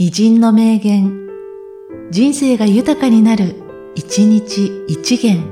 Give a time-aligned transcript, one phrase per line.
[0.00, 1.28] 偉人の名言、
[2.12, 3.56] 人生が豊かになる、
[3.96, 5.42] 一日一元。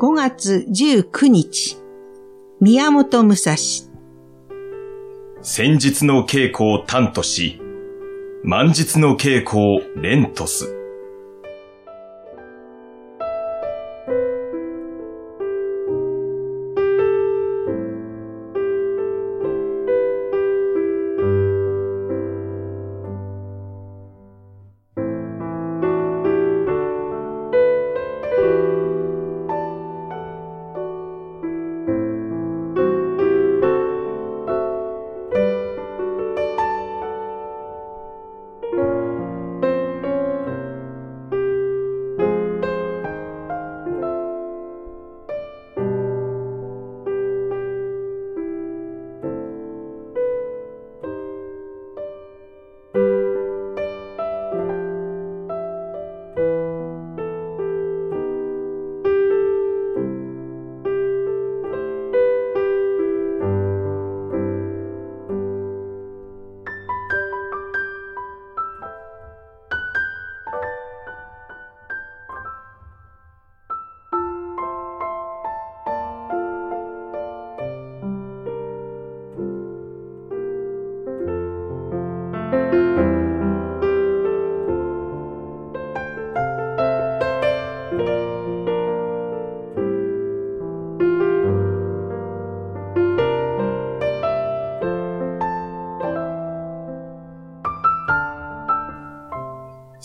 [0.00, 1.76] 5月19日、
[2.60, 3.54] 宮本武蔵。
[5.42, 7.62] 戦術の稽古を担とし、
[8.42, 10.81] 満術の稽古を連とす。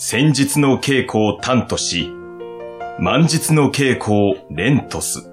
[0.00, 2.08] 戦術の稽古を担とし、
[3.00, 5.28] 満術の稽古を連とす。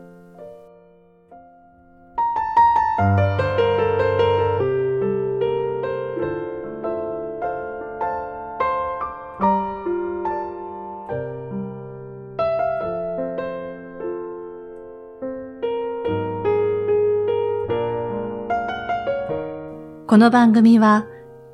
[20.07, 21.05] この番組は、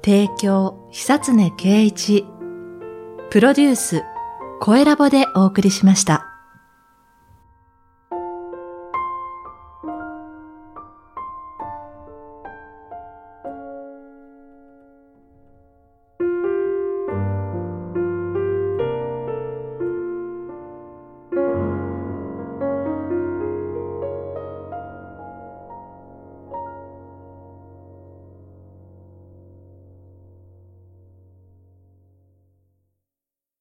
[0.01, 2.25] 提供、久常圭一、
[3.31, 4.03] プロデュース、
[4.59, 6.30] 声ラボでお送りしました。